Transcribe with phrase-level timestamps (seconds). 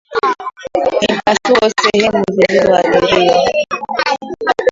[1.01, 3.37] Mipasuko sehemu zilizoathiriwa